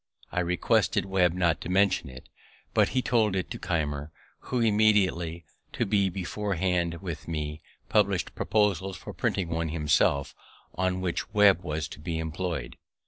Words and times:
I 0.31 0.39
requested 0.39 1.05
Webb 1.05 1.33
not 1.33 1.61
to 1.61 1.69
mention 1.69 2.09
it; 2.09 2.27
but 2.73 2.89
he 2.89 3.03
told 3.03 3.35
it 3.35 3.51
to 3.51 3.59
Keimer, 3.59 4.11
who 4.45 4.59
immediately, 4.59 5.45
to 5.73 5.85
be 5.85 6.09
beforehand 6.09 7.03
with 7.03 7.27
me, 7.27 7.61
published 7.87 8.33
proposals 8.33 8.97
for 8.97 9.13
printing 9.13 9.49
one 9.49 9.69
himself, 9.69 10.33
on 10.73 11.01
which 11.01 11.31
Webb 11.35 11.61
was 11.61 11.87
to 11.89 11.99
be 11.99 12.17
employ'd. 12.17 12.77